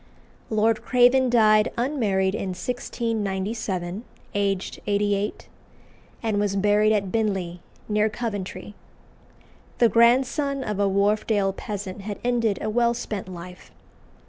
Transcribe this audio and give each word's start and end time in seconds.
Lord 0.49 0.81
Craven 0.81 1.29
died 1.29 1.71
unmarried 1.77 2.33
in 2.33 2.55
1697, 2.55 4.03
aged 4.33 4.81
88, 4.87 5.47
and 6.23 6.39
was 6.39 6.55
buried 6.55 6.91
at 6.91 7.11
Binley, 7.11 7.59
near 7.87 8.09
Coventry. 8.09 8.73
The 9.77 9.89
grandson 9.89 10.63
of 10.63 10.79
a 10.79 10.89
Wharfdale 10.89 11.53
peasant 11.55 12.01
had 12.01 12.17
ended 12.23 12.57
a 12.63 12.69
well 12.71 12.95
spent 12.95 13.27
life. 13.27 13.71